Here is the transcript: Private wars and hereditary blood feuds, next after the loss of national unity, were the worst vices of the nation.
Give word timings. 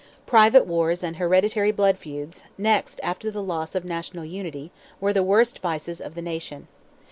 Private 0.25 0.65
wars 0.65 1.03
and 1.03 1.17
hereditary 1.17 1.69
blood 1.71 1.99
feuds, 1.99 2.43
next 2.57 2.99
after 3.03 3.29
the 3.29 3.43
loss 3.43 3.75
of 3.75 3.85
national 3.85 4.25
unity, 4.25 4.71
were 4.99 5.13
the 5.13 5.21
worst 5.21 5.59
vices 5.59 6.01
of 6.01 6.15
the 6.15 6.23
nation. 6.23 6.67